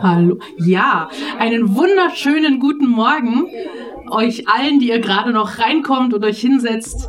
Hallo. 0.00 0.38
Ja, 0.58 1.08
einen 1.38 1.74
wunderschönen 1.74 2.60
guten 2.60 2.88
Morgen 2.88 3.46
euch 4.10 4.48
allen, 4.48 4.78
die 4.78 4.88
ihr 4.88 5.00
gerade 5.00 5.32
noch 5.32 5.58
reinkommt 5.58 6.14
und 6.14 6.24
euch 6.24 6.40
hinsetzt. 6.40 7.08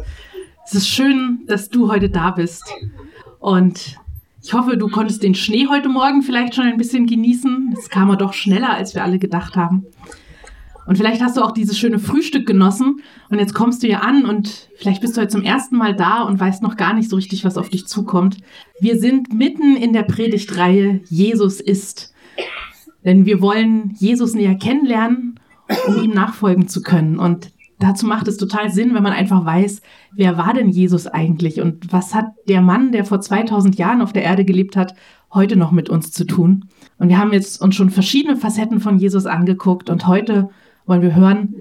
Es 0.65 0.73
ist 0.73 0.87
schön, 0.87 1.43
dass 1.47 1.69
du 1.69 1.91
heute 1.91 2.09
da 2.09 2.31
bist. 2.31 2.63
Und 3.39 3.97
ich 4.43 4.53
hoffe, 4.53 4.77
du 4.77 4.87
konntest 4.87 5.23
den 5.23 5.35
Schnee 5.35 5.67
heute 5.67 5.89
Morgen 5.89 6.23
vielleicht 6.23 6.55
schon 6.55 6.65
ein 6.65 6.77
bisschen 6.77 7.05
genießen. 7.05 7.75
Es 7.77 7.89
kam 7.89 8.09
ja 8.09 8.15
doch 8.15 8.33
schneller, 8.33 8.71
als 8.71 8.95
wir 8.95 9.03
alle 9.03 9.19
gedacht 9.19 9.55
haben. 9.55 9.85
Und 10.87 10.97
vielleicht 10.97 11.21
hast 11.21 11.35
du 11.35 11.41
auch 11.41 11.51
dieses 11.51 11.77
schöne 11.77 11.99
Frühstück 11.99 12.47
genossen 12.47 13.01
und 13.29 13.39
jetzt 13.39 13.53
kommst 13.53 13.83
du 13.83 13.87
hier 13.87 14.03
an 14.03 14.25
und 14.25 14.69
vielleicht 14.77 15.01
bist 15.01 15.17
du 15.17 15.21
heute 15.21 15.31
zum 15.31 15.43
ersten 15.43 15.75
Mal 15.75 15.93
da 15.93 16.23
und 16.23 16.39
weißt 16.39 16.63
noch 16.63 16.77
gar 16.77 16.93
nicht 16.93 17.09
so 17.09 17.17
richtig, 17.17 17.43
was 17.43 17.57
auf 17.57 17.69
dich 17.69 17.87
zukommt. 17.87 18.37
Wir 18.79 18.97
sind 18.97 19.33
mitten 19.33 19.75
in 19.75 19.91
der 19.91 20.03
Predigtreihe 20.03 21.01
Jesus 21.09 21.59
ist. 21.59 22.13
Denn 23.03 23.25
wir 23.25 23.41
wollen 23.41 23.95
Jesus 23.97 24.33
näher 24.33 24.55
kennenlernen, 24.55 25.39
um 25.87 26.01
ihm 26.01 26.11
nachfolgen 26.11 26.69
zu 26.69 26.81
können. 26.81 27.19
Und 27.19 27.51
dazu 27.79 28.05
macht 28.05 28.29
es 28.29 28.37
total 28.37 28.71
Sinn, 28.71 28.95
wenn 28.95 29.03
man 29.03 29.13
einfach 29.13 29.45
weiß, 29.45 29.81
wer 30.13 30.37
war 30.37 30.53
denn 30.53 30.69
Jesus 30.69 31.05
eigentlich 31.05 31.59
und 31.59 31.91
was 31.91 32.15
hat 32.15 32.27
der 32.47 32.61
Mann, 32.61 32.93
der 32.93 33.03
vor 33.03 33.19
2000 33.19 33.77
Jahren 33.77 34.01
auf 34.01 34.13
der 34.13 34.23
Erde 34.23 34.45
gelebt 34.45 34.77
hat, 34.77 34.95
heute 35.33 35.57
noch 35.57 35.71
mit 35.71 35.89
uns 35.89 36.11
zu 36.11 36.25
tun. 36.25 36.69
Und 36.97 37.09
wir 37.09 37.17
haben 37.17 37.33
jetzt 37.33 37.61
uns 37.61 37.75
schon 37.75 37.89
verschiedene 37.89 38.37
Facetten 38.37 38.79
von 38.79 38.97
Jesus 38.97 39.25
angeguckt 39.25 39.89
und 39.89 40.07
heute 40.07 40.49
wollen 40.87 41.01
wir 41.01 41.15
hören, 41.15 41.55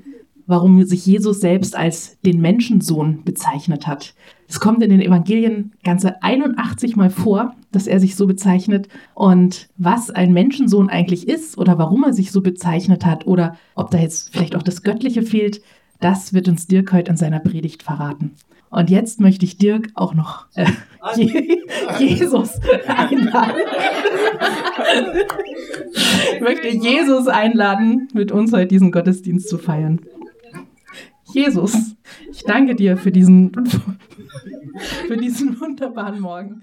warum 0.47 0.83
sich 0.85 1.05
Jesus 1.05 1.41
selbst 1.41 1.77
als 1.77 2.19
den 2.21 2.41
Menschensohn 2.41 3.25
bezeichnet 3.25 3.87
hat. 3.87 4.15
Es 4.49 4.61
kommt 4.61 4.83
in 4.83 4.91
den 4.91 5.01
Evangelien 5.01 5.73
ganze 5.83 6.23
81 6.23 6.95
Mal 6.97 7.11
vor, 7.11 7.55
dass 7.73 7.89
er 7.89 7.99
sich 7.99 8.15
so 8.15 8.27
bezeichnet. 8.27 8.89
Und 9.15 9.69
was 9.77 10.11
ein 10.11 10.33
Menschensohn 10.33 10.89
eigentlich 10.89 11.29
ist 11.29 11.59
oder 11.59 11.79
warum 11.79 12.05
er 12.05 12.13
sich 12.13 12.31
so 12.31 12.43
bezeichnet 12.43 13.05
hat 13.05 13.27
oder 13.27 13.57
ob 13.75 13.91
da 13.91 13.99
jetzt 13.99 14.31
vielleicht 14.33 14.55
auch 14.55 14.63
das 14.63 14.83
Göttliche 14.83 15.23
fehlt, 15.23 15.61
das 16.01 16.33
wird 16.33 16.49
uns 16.49 16.67
Dirk 16.67 16.93
heute 16.93 17.11
in 17.11 17.17
seiner 17.17 17.41
Predigt 17.41 17.83
verraten. 17.83 18.33
Und 18.71 18.91
jetzt 18.91 19.21
möchte 19.21 19.45
ich 19.45 19.59
Dirk 19.59 19.89
auch 19.95 20.15
noch 20.15 20.47
äh, 20.55 20.67
Jesus 21.99 22.61
einladen. 22.89 23.61
ich 26.35 26.41
möchte 26.41 26.69
Jesus 26.69 27.29
einladen, 27.29 28.09
mit 28.13 28.33
uns 28.33 28.53
heute 28.53 28.67
diesen 28.67 28.91
Gottesdienst 28.91 29.49
zu 29.49 29.59
feiern. 29.59 30.01
Jesus, 31.33 31.97
ich 32.31 32.45
danke 32.45 32.75
dir 32.75 32.97
für 32.97 33.13
diesen, 33.13 33.53
für 35.07 35.17
diesen 35.17 35.61
wunderbaren 35.61 36.21
Morgen. 36.21 36.63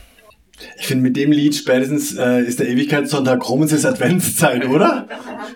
Ich 0.81 0.87
finde, 0.87 1.03
mit 1.03 1.15
dem 1.15 1.31
Lied 1.31 1.53
spätestens 1.53 2.17
äh, 2.17 2.41
ist 2.41 2.59
der 2.59 2.67
Ewigkeitssonntag 2.67 3.47
rum 3.47 3.59
und 3.59 3.67
es 3.67 3.71
ist 3.71 3.85
Adventszeit, 3.85 4.67
oder? 4.67 5.07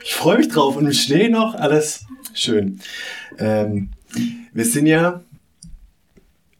Ich 0.03 0.13
freue 0.13 0.37
mich 0.37 0.49
drauf. 0.49 0.77
Und 0.77 0.85
im 0.85 0.93
Schnee 0.93 1.29
noch, 1.29 1.55
alles 1.55 2.05
schön. 2.35 2.79
Ähm, 3.39 3.89
wir 4.53 4.65
sind 4.65 4.85
ja 4.85 5.23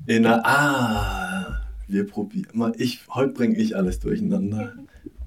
in 0.08 0.26
einer. 0.26 0.44
Ah, 0.48 1.62
wir 1.88 2.08
probieren. 2.08 2.74
Ich, 2.80 3.02
heute 3.14 3.34
bringe 3.34 3.56
ich 3.56 3.76
alles 3.76 4.00
durcheinander. 4.00 4.74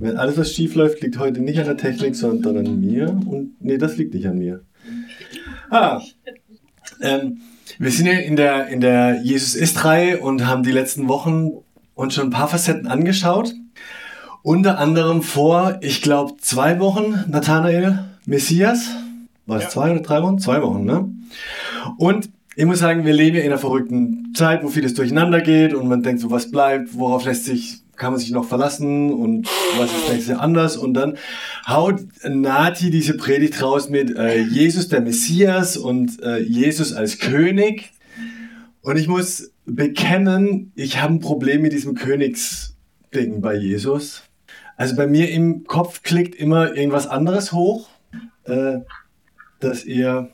Wenn 0.01 0.17
alles, 0.17 0.37
was 0.37 0.53
schief 0.53 0.75
läuft, 0.75 1.01
liegt 1.01 1.21
heute 1.21 1.41
nicht 1.41 1.61
an 1.61 1.67
der 1.67 1.77
Technik, 1.77 2.17
sondern 2.17 2.57
an 2.59 2.81
mir. 2.81 3.09
Und 3.09 3.53
nee, 3.61 3.79
das 3.79 3.97
liegt 3.97 4.15
nicht 4.15 4.27
an 4.27 4.39
mir. 4.39 4.65
Ah. 5.71 6.03
Ähm, 7.01 7.39
wir 7.79 7.93
sind 7.93 8.07
ja 8.07 8.15
in 8.15 8.35
der, 8.35 8.67
in 8.67 8.81
der 8.81 9.23
Jesus 9.23 9.55
ist-Reihe 9.55 10.19
und 10.19 10.45
haben 10.45 10.65
die 10.65 10.73
letzten 10.73 11.07
Wochen 11.07 11.53
uns 11.99 12.15
schon 12.15 12.29
ein 12.29 12.31
paar 12.31 12.47
Facetten 12.47 12.87
angeschaut. 12.87 13.55
Unter 14.43 14.79
anderem 14.79 15.21
vor, 15.21 15.79
ich 15.81 16.01
glaube, 16.01 16.35
zwei 16.41 16.79
Wochen, 16.79 17.25
Nathanael, 17.27 18.05
Messias. 18.25 18.91
War 19.47 19.57
es 19.57 19.65
ja. 19.65 19.71
zwei 19.71 19.91
oder 19.91 20.01
drei 20.01 20.23
Wochen? 20.23 20.39
Zwei 20.39 20.63
Wochen, 20.63 20.85
ne? 20.85 21.11
Und 21.97 22.31
ich 22.55 22.67
muss 22.67 22.79
sagen, 22.79 23.05
wir 23.05 23.13
leben 23.13 23.37
ja 23.37 23.43
in 23.43 23.49
einer 23.49 23.59
verrückten 23.59 24.33
Zeit, 24.35 24.63
wo 24.63 24.69
vieles 24.69 24.95
durcheinander 24.95 25.41
geht 25.41 25.75
und 25.75 25.89
man 25.89 26.05
denkt 26.05 26.21
so, 26.21 26.31
was 26.31 26.53
bleibt, 26.53 26.97
worauf 26.97 27.25
lässt 27.25 27.47
sich, 27.47 27.83
kann 27.97 28.13
man 28.13 28.21
sich 28.21 28.31
noch 28.31 28.45
verlassen 28.45 29.13
und 29.13 29.49
was 29.77 29.91
ist 29.91 30.09
nächstes 30.09 30.29
Jahr 30.29 30.41
anders 30.41 30.77
und 30.77 30.95
dann 30.95 31.19
haut 31.67 32.01
Nati 32.25 32.91
diese 32.91 33.17
Predigt 33.17 33.61
raus 33.61 33.89
mit 33.89 34.17
äh, 34.17 34.39
Jesus 34.39 34.89
der 34.89 35.01
Messias 35.01 35.77
und 35.77 36.23
äh, 36.23 36.39
Jesus 36.39 36.93
als 36.93 37.19
König 37.19 37.91
und 38.83 38.97
ich 38.97 39.09
muss 39.09 39.51
bekennen, 39.69 40.73
ich 40.75 41.01
habe 41.01 41.15
ein 41.15 41.21
Problem 41.21 41.63
mit 41.63 41.73
diesem 41.73 41.95
Königsding 41.95 43.41
bei 43.41 43.55
Jesus. 43.55 44.23
Also 44.77 44.97
bei 44.97 45.07
mir 45.07 45.31
im 45.31 45.65
Kopf 45.65 46.03
klickt 46.03 46.35
immer 46.35 46.75
irgendwas 46.77 47.07
anderes 47.07 47.53
hoch, 47.53 47.89
äh, 48.45 48.79
dass 49.61 49.85
er 49.85 50.31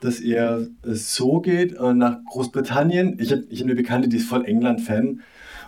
dass 0.00 0.20
er 0.20 0.66
so 0.82 1.40
geht 1.40 1.78
äh, 1.78 1.94
nach 1.94 2.18
Großbritannien. 2.26 3.16
Ich 3.18 3.32
habe 3.32 3.44
ich 3.48 3.60
hab 3.60 3.66
eine 3.66 3.74
Bekannte, 3.74 4.08
die 4.08 4.18
ist 4.18 4.28
voll 4.28 4.44
England-Fan. 4.44 5.22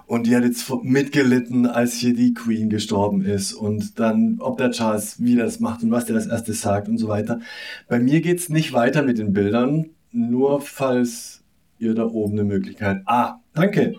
Und 0.07 0.27
die 0.27 0.37
hat 0.37 0.45
jetzt 0.45 0.71
mitgelitten, 0.83 1.67
als 1.67 1.95
hier 1.95 2.15
die 2.15 2.35
Queen 2.35 2.69
gestorben 2.69 3.25
ist. 3.25 3.55
Und 3.55 3.99
dann, 3.99 4.37
ob 4.39 4.59
der 4.59 4.71
Charles 4.71 5.25
wie 5.25 5.37
das 5.37 5.59
macht 5.59 5.83
und 5.83 5.91
was 5.91 6.05
der 6.05 6.17
als 6.17 6.27
erstes 6.27 6.61
sagt 6.61 6.87
und 6.89 6.99
so 6.99 7.09
weiter. 7.09 7.41
Bei 7.89 7.99
mir 7.99 8.21
geht 8.21 8.39
es 8.39 8.51
nicht 8.51 8.73
weiter 8.73 9.03
mit 9.03 9.19
den 9.19 9.33
Bildern. 9.33 9.87
Nur 10.13 10.61
falls 10.61 11.43
ihr 11.79 11.95
da 11.95 12.05
oben 12.05 12.33
eine 12.33 12.45
Möglichkeit. 12.45 13.03
Ah, 13.07 13.41
danke. 13.55 13.97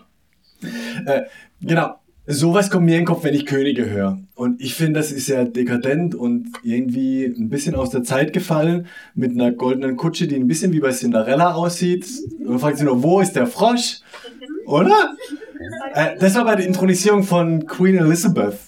Äh, 1.06 1.22
genau. 1.60 1.96
Sowas 2.30 2.68
kommt 2.68 2.84
mir 2.84 2.92
in 2.92 3.00
den 3.00 3.06
Kopf, 3.06 3.24
wenn 3.24 3.32
ich 3.32 3.46
Könige 3.46 3.88
höre. 3.88 4.18
Und 4.34 4.60
ich 4.60 4.74
finde, 4.74 5.00
das 5.00 5.12
ist 5.12 5.28
ja 5.28 5.44
dekadent 5.44 6.14
und 6.14 6.48
irgendwie 6.62 7.24
ein 7.24 7.48
bisschen 7.48 7.74
aus 7.74 7.88
der 7.88 8.02
Zeit 8.02 8.34
gefallen 8.34 8.86
mit 9.14 9.32
einer 9.32 9.50
goldenen 9.50 9.96
Kutsche, 9.96 10.28
die 10.28 10.36
ein 10.36 10.46
bisschen 10.46 10.72
wie 10.72 10.80
bei 10.80 10.90
Cinderella 10.90 11.54
aussieht. 11.54 12.06
Und 12.40 12.48
man 12.50 12.58
fragt 12.58 12.76
sich 12.76 12.86
nur, 12.86 13.02
wo 13.02 13.20
ist 13.20 13.32
der 13.32 13.46
Frosch? 13.46 14.00
Oder? 14.66 15.16
Äh, 15.94 16.18
das 16.18 16.34
war 16.34 16.44
bei 16.44 16.56
der 16.56 16.66
Intronisierung 16.66 17.22
von 17.22 17.66
Queen 17.66 17.96
Elizabeth. 17.96 18.58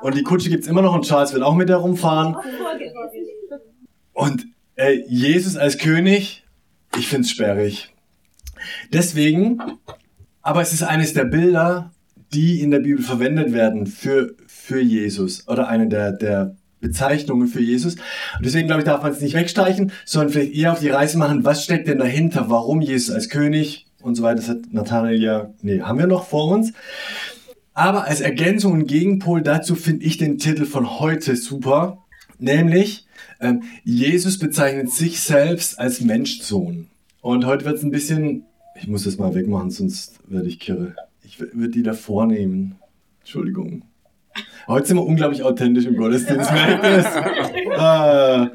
Und 0.00 0.16
die 0.16 0.22
Kutsche 0.22 0.48
gibt's 0.48 0.66
immer 0.66 0.82
noch 0.82 0.94
und 0.94 1.04
Charles 1.04 1.34
will 1.34 1.42
auch 1.42 1.54
mit 1.54 1.68
der 1.68 1.76
rumfahren. 1.76 2.36
Und 4.14 4.46
äh, 4.76 5.02
Jesus 5.06 5.56
als 5.56 5.78
König, 5.78 6.44
ich 6.96 7.06
find's 7.08 7.30
sperrig. 7.30 7.93
Deswegen, 8.92 9.60
aber 10.42 10.62
es 10.62 10.72
ist 10.72 10.82
eines 10.82 11.12
der 11.12 11.24
Bilder, 11.24 11.92
die 12.32 12.60
in 12.60 12.70
der 12.70 12.80
Bibel 12.80 13.02
verwendet 13.02 13.52
werden 13.52 13.86
für, 13.86 14.34
für 14.46 14.80
Jesus 14.80 15.46
oder 15.48 15.68
eine 15.68 15.88
der, 15.88 16.12
der 16.12 16.56
Bezeichnungen 16.80 17.48
für 17.48 17.62
Jesus. 17.62 17.94
Und 17.94 18.44
deswegen 18.44 18.66
glaube 18.66 18.82
ich, 18.82 18.86
darf 18.86 19.02
man 19.02 19.12
es 19.12 19.20
nicht 19.20 19.34
wegstreichen, 19.34 19.92
sondern 20.04 20.32
vielleicht 20.32 20.54
eher 20.54 20.72
auf 20.72 20.80
die 20.80 20.90
Reise 20.90 21.16
machen, 21.16 21.44
was 21.44 21.64
steckt 21.64 21.88
denn 21.88 21.98
dahinter, 21.98 22.50
warum 22.50 22.80
Jesus 22.80 23.14
als 23.14 23.28
König 23.28 23.86
und 24.02 24.16
so 24.16 24.22
weiter. 24.22 24.36
Das 24.36 24.48
hat 24.48 24.72
Nathanael 24.72 25.20
ja, 25.20 25.50
nee, 25.62 25.80
haben 25.80 25.98
wir 25.98 26.06
noch 26.06 26.26
vor 26.26 26.48
uns. 26.48 26.72
Aber 27.72 28.04
als 28.04 28.20
Ergänzung 28.20 28.72
und 28.72 28.86
Gegenpol 28.86 29.42
dazu 29.42 29.74
finde 29.74 30.04
ich 30.04 30.18
den 30.18 30.38
Titel 30.38 30.64
von 30.64 31.00
heute 31.00 31.36
super, 31.36 32.04
nämlich 32.38 33.06
ähm, 33.40 33.62
Jesus 33.82 34.38
bezeichnet 34.38 34.92
sich 34.92 35.20
selbst 35.20 35.78
als 35.78 36.00
Menschsohn. 36.00 36.88
Und 37.20 37.46
heute 37.46 37.64
wird 37.64 37.78
es 37.78 37.82
ein 37.82 37.90
bisschen, 37.90 38.44
ich 38.74 38.88
muss 38.88 39.04
das 39.04 39.18
mal 39.18 39.34
wegmachen, 39.34 39.70
sonst 39.70 40.20
werde 40.26 40.48
ich 40.48 40.60
kirre. 40.60 40.94
Ich 41.22 41.40
würde 41.40 41.68
die 41.68 41.82
davor 41.82 42.26
nehmen. 42.26 42.76
Entschuldigung. 43.20 43.82
Heute 44.66 44.88
sind 44.88 44.96
wir 44.96 45.06
unglaublich 45.06 45.42
authentisch 45.42 45.86
im 45.86 45.96
Gottesdienst, 45.96 46.50
merkt? 46.52 47.06
Ah, 47.76 48.50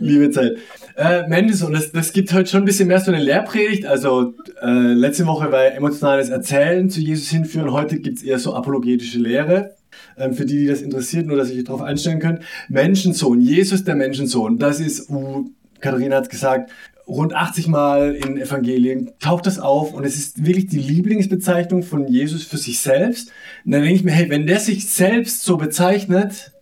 liebe 0.00 0.30
Zeit. 0.30 0.56
Äh, 0.96 1.28
Mendes, 1.28 1.62
und 1.62 1.72
das, 1.72 1.92
das 1.92 2.12
gibt 2.12 2.32
heute 2.32 2.50
schon 2.50 2.62
ein 2.62 2.64
bisschen 2.64 2.88
mehr 2.88 3.00
so 3.00 3.12
eine 3.12 3.22
Lehrpredigt. 3.22 3.86
Also 3.86 4.34
äh, 4.60 4.92
letzte 4.92 5.26
Woche 5.26 5.52
war 5.52 5.64
emotionales 5.72 6.30
Erzählen 6.30 6.90
zu 6.90 7.00
Jesus 7.00 7.28
hinführen, 7.28 7.72
heute 7.72 8.00
gibt 8.00 8.18
es 8.18 8.24
eher 8.24 8.38
so 8.38 8.54
apologetische 8.54 9.18
Lehre. 9.18 9.76
ähm, 10.16 10.34
für 10.34 10.46
die, 10.46 10.58
die 10.58 10.66
das 10.66 10.82
interessiert, 10.82 11.26
nur 11.26 11.36
dass 11.36 11.50
ich 11.50 11.62
darauf 11.64 11.82
einstellen 11.82 12.18
könnt. 12.18 12.40
Menschensohn, 12.68 13.40
Jesus 13.40 13.84
der 13.84 13.94
Menschensohn, 13.94 14.58
das 14.58 14.80
ist, 14.80 15.10
uh, 15.10 15.48
Katharina 15.80 16.16
hat 16.16 16.30
gesagt, 16.30 16.70
rund 17.06 17.34
80 17.34 17.68
Mal 17.68 18.14
in 18.14 18.36
Evangelien 18.36 19.12
taucht 19.20 19.46
das 19.46 19.58
auf 19.58 19.92
und 19.92 20.04
es 20.04 20.16
ist 20.16 20.44
wirklich 20.44 20.66
die 20.66 20.78
Lieblingsbezeichnung 20.78 21.82
von 21.82 22.08
Jesus 22.08 22.44
für 22.44 22.56
sich 22.56 22.80
selbst. 22.80 23.30
Und 23.64 23.72
dann 23.72 23.82
denke 23.82 23.96
ich 23.96 24.04
mir, 24.04 24.12
hey, 24.12 24.28
wenn 24.28 24.46
der 24.46 24.60
sich 24.60 24.88
selbst 24.88 25.44
so 25.44 25.56
bezeichnet, 25.56 26.52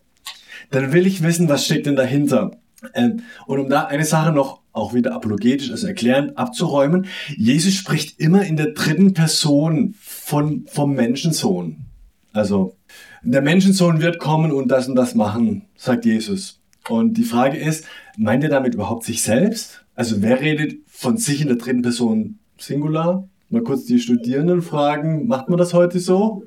dann 0.70 0.93
will 0.93 1.06
ich 1.06 1.23
wissen, 1.23 1.49
was 1.49 1.64
steckt 1.64 1.87
denn 1.87 1.96
dahinter. 1.96 2.52
Ähm, 2.94 3.23
und 3.46 3.61
um 3.61 3.69
da 3.70 3.85
eine 3.85 4.05
Sache 4.05 4.32
noch 4.32 4.61
auch 4.73 4.93
wieder 4.93 5.14
apologetisch, 5.14 5.70
also 5.70 5.87
erklärend 5.87 6.37
abzuräumen, 6.37 7.06
Jesus 7.37 7.75
spricht 7.75 8.20
immer 8.20 8.44
in 8.44 8.56
der 8.56 8.73
dritten 8.73 9.14
Person 9.14 9.94
von, 10.00 10.64
vom 10.67 10.94
Menschensohn. 10.94 11.87
Also, 12.32 12.76
der 13.23 13.40
Menschensohn 13.40 14.02
wird 14.02 14.19
kommen 14.19 14.52
und 14.52 14.69
das 14.69 14.88
und 14.88 14.97
das 14.97 15.14
machen, 15.14 15.62
sagt 15.76 16.05
Jesus. 16.05 16.61
Und 16.88 17.14
die 17.14 17.25
Frage 17.25 17.56
ist, 17.56 17.85
meint 18.19 18.43
er 18.43 18.50
damit 18.50 18.75
überhaupt 18.75 19.05
sich 19.05 19.23
selbst? 19.23 19.84
Also, 19.94 20.23
wer 20.23 20.41
redet 20.41 20.79
von 20.87 21.17
sich 21.17 21.41
in 21.41 21.49
der 21.49 21.56
dritten 21.56 21.82
Person 21.82 22.38
Singular? 22.58 23.29
Mal 23.49 23.62
kurz 23.62 23.85
die 23.85 24.00
Studierenden 24.00 24.62
fragen, 24.62 25.26
macht 25.26 25.49
man 25.49 25.58
das 25.58 25.75
heute 25.75 26.00
so? 26.00 26.43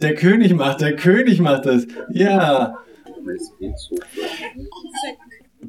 Der 0.00 0.14
König 0.14 0.54
macht, 0.54 0.80
der 0.80 0.96
König 0.96 1.40
macht 1.40 1.66
das. 1.66 1.86
Ja. 2.10 2.76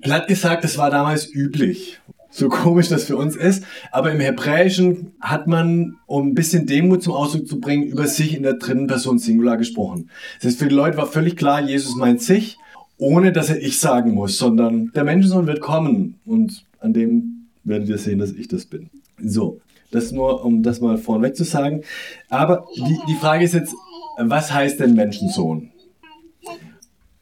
Platt 0.02 0.28
gesagt, 0.28 0.64
das 0.64 0.78
war 0.78 0.90
damals 0.90 1.34
üblich. 1.34 2.00
So 2.30 2.50
komisch 2.50 2.88
das 2.90 3.06
für 3.06 3.18
uns 3.18 3.36
ist. 3.36 3.64
Aber 3.92 4.12
im 4.12 4.20
Hebräischen 4.20 5.14
hat 5.20 5.48
man, 5.48 5.96
um 6.06 6.28
ein 6.28 6.36
bisschen 6.36 6.68
Demut 6.68 7.02
zum 7.02 7.14
Ausdruck 7.14 7.48
zu 7.48 7.60
bringen, 7.60 7.88
über 7.88 8.06
sich 8.06 8.36
in 8.36 8.44
der 8.44 8.54
dritten 8.54 8.88
Person 8.88 9.18
Singular 9.18 9.58
gesprochen. 9.58 10.10
Das 10.38 10.50
heißt, 10.50 10.60
für 10.60 10.68
die 10.68 10.76
Leute 10.76 10.98
war 10.98 11.08
völlig 11.08 11.36
klar, 11.36 11.62
Jesus 11.62 11.96
meint 11.96 12.22
sich, 12.22 12.58
ohne 12.98 13.32
dass 13.32 13.50
er 13.50 13.62
ich 13.62 13.80
sagen 13.80 14.12
muss, 14.12 14.38
sondern 14.38 14.92
der 14.94 15.04
Menschensohn 15.04 15.48
wird 15.48 15.62
kommen 15.62 16.20
und 16.26 16.64
an 16.80 16.94
dem 16.94 17.48
werdet 17.64 17.90
ihr 17.90 17.98
sehen, 17.98 18.20
dass 18.20 18.32
ich 18.32 18.48
das 18.48 18.66
bin. 18.66 18.90
So, 19.22 19.62
das 19.92 20.12
nur, 20.12 20.44
um 20.44 20.64
das 20.64 20.82
mal 20.82 20.98
vorneweg 20.98 21.36
zu 21.36 21.44
sagen. 21.44 21.84
Aber 22.30 22.68
die, 22.76 22.98
die 23.08 23.16
Frage 23.16 23.44
ist 23.44 23.54
jetzt, 23.54 23.74
was 24.18 24.54
heißt 24.54 24.80
denn 24.80 24.94
Menschensohn? 24.94 25.72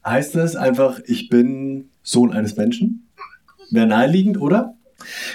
Heißt 0.04 0.34
das 0.34 0.56
einfach, 0.56 1.00
ich 1.06 1.28
bin 1.28 1.90
Sohn 2.02 2.32
eines 2.32 2.56
Menschen. 2.56 3.08
Wäre 3.70 3.86
naheliegend, 3.86 4.40
oder? 4.40 4.76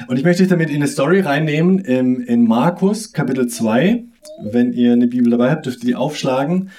Und 0.08 0.18
ich 0.18 0.24
möchte 0.24 0.44
euch 0.44 0.50
damit 0.50 0.70
in 0.70 0.78
eine 0.78 0.88
Story 0.88 1.20
reinnehmen 1.20 1.80
in, 1.80 2.22
in 2.22 2.46
Markus 2.46 3.12
Kapitel 3.12 3.48
2. 3.48 4.06
Wenn 4.44 4.74
ihr 4.74 4.94
eine 4.94 5.08
Bibel 5.08 5.32
dabei 5.32 5.52
habt, 5.52 5.66
dürft 5.66 5.84
ihr 5.84 5.88
die 5.88 5.96
aufschlagen. 5.96 6.70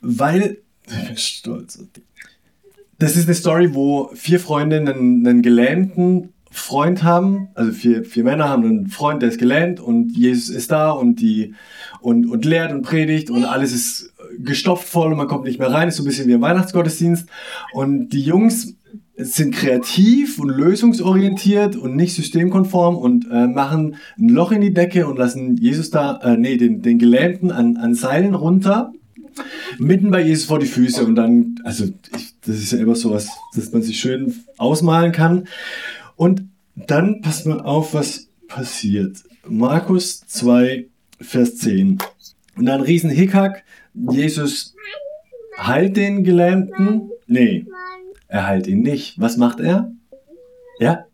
Weil, 0.00 0.58
ich 0.86 1.06
bin 1.08 1.16
stolz. 1.16 1.78
Das 3.02 3.16
ist 3.16 3.26
eine 3.26 3.34
Story, 3.34 3.74
wo 3.74 4.10
vier 4.14 4.38
Freunde 4.38 4.76
einen, 4.76 5.26
einen 5.26 5.42
gelähmten 5.42 6.28
Freund 6.52 7.02
haben, 7.02 7.48
also 7.56 7.72
vier, 7.72 8.04
vier 8.04 8.22
Männer 8.22 8.48
haben 8.48 8.64
einen 8.64 8.86
Freund, 8.86 9.22
der 9.22 9.30
ist 9.30 9.40
gelähmt 9.40 9.80
und 9.80 10.16
Jesus 10.16 10.54
ist 10.54 10.70
da 10.70 10.92
und 10.92 11.20
die 11.20 11.54
und, 12.00 12.26
und 12.26 12.44
lehrt 12.44 12.70
und 12.70 12.82
predigt 12.82 13.28
und 13.28 13.44
alles 13.44 13.72
ist 13.72 14.14
gestopft 14.38 14.86
voll 14.86 15.10
und 15.10 15.18
man 15.18 15.26
kommt 15.26 15.46
nicht 15.46 15.58
mehr 15.58 15.72
rein, 15.72 15.88
ist 15.88 15.96
so 15.96 16.04
ein 16.04 16.06
bisschen 16.06 16.28
wie 16.28 16.34
ein 16.34 16.42
Weihnachtsgottesdienst. 16.42 17.28
Und 17.72 18.10
die 18.10 18.22
Jungs 18.22 18.76
sind 19.16 19.52
kreativ 19.52 20.38
und 20.38 20.50
lösungsorientiert 20.50 21.74
und 21.74 21.96
nicht 21.96 22.14
systemkonform 22.14 22.96
und 22.96 23.26
äh, 23.32 23.48
machen 23.48 23.96
ein 24.16 24.28
Loch 24.28 24.52
in 24.52 24.60
die 24.60 24.72
Decke 24.72 25.08
und 25.08 25.18
lassen 25.18 25.56
Jesus 25.56 25.90
da, 25.90 26.20
äh, 26.22 26.36
nee, 26.36 26.56
den, 26.56 26.82
den 26.82 27.00
Gelähmten 27.00 27.50
an, 27.50 27.78
an 27.78 27.96
Seilen 27.96 28.36
runter, 28.36 28.92
mitten 29.78 30.10
bei 30.10 30.22
Jesus 30.22 30.46
vor 30.46 30.58
die 30.58 30.66
Füße 30.66 31.04
und 31.04 31.14
dann, 31.14 31.56
also 31.64 31.84
ich, 32.16 32.34
das 32.40 32.56
ist 32.56 32.72
ja 32.72 32.78
immer 32.78 32.94
so 32.94 33.10
was, 33.10 33.28
dass 33.54 33.72
man 33.72 33.82
sich 33.82 34.00
schön 34.00 34.34
ausmalen 34.58 35.12
kann. 35.12 35.48
Und 36.16 36.48
dann 36.74 37.20
passt 37.20 37.46
mal 37.46 37.60
auf, 37.60 37.94
was 37.94 38.28
passiert. 38.48 39.18
Markus 39.46 40.20
2, 40.26 40.86
Vers 41.20 41.56
10. 41.58 41.98
Und 42.56 42.66
dann 42.66 42.80
riesen 42.80 43.10
Hickhack, 43.10 43.64
Jesus 43.94 44.74
heilt 45.58 45.96
den 45.96 46.24
Gelähmten? 46.24 47.10
Nee, 47.26 47.66
er 48.28 48.46
heilt 48.46 48.66
ihn 48.66 48.80
nicht. 48.80 49.20
Was 49.20 49.36
macht 49.36 49.60
er? 49.60 49.92
Ja? 50.78 51.06